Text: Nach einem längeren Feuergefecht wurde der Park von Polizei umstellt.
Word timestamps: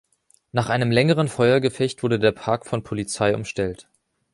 Nach 0.51 0.69
einem 0.69 0.89
längeren 0.89 1.27
Feuergefecht 1.27 2.01
wurde 2.01 2.17
der 2.17 2.31
Park 2.31 2.65
von 2.65 2.81
Polizei 2.81 3.35
umstellt. 3.35 3.87